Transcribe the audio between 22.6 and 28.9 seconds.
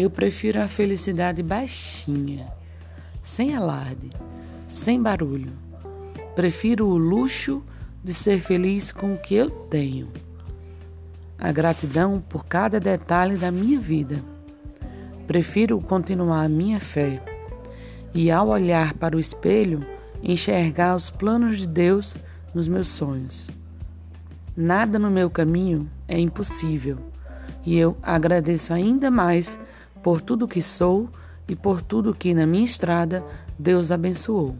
meus sonhos. Nada no meu caminho é impossível e eu agradeço